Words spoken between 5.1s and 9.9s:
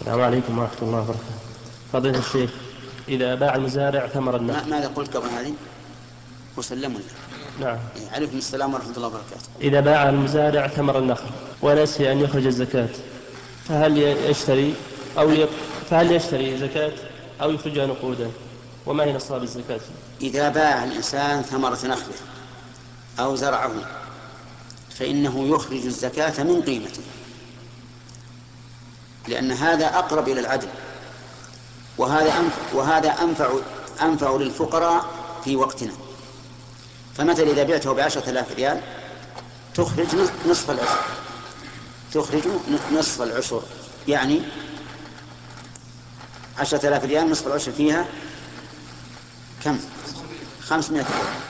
قبل هذه؟ ولا؟ نعم. إيه، عليكم السلام ورحمة الله وبركاته. إذا